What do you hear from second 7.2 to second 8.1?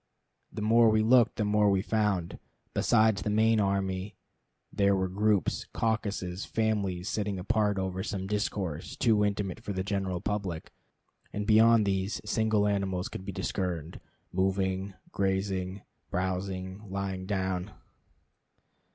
apart over